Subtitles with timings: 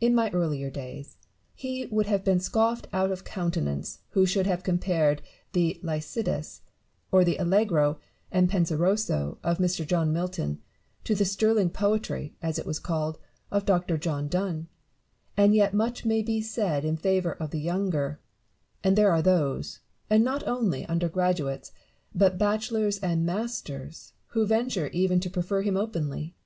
[0.00, 1.16] In my early days,
[1.52, 6.60] he would have been scoffed out of countenance who should have compared the Lycidas,
[7.10, 7.98] or the Allegro
[8.30, 9.84] and Fenseroso, of Mr.
[9.84, 10.62] John Milton
[11.02, 13.18] to the sterling poetry (as it was called)
[13.50, 13.98] of Dr.
[13.98, 14.68] John Donne:
[15.36, 18.20] and yet much may be said in favour of the younger;
[18.84, 21.72] and there are those, and not only under graduates,
[22.14, 26.36] but bachelors and masters, who venture even to prefer him openly.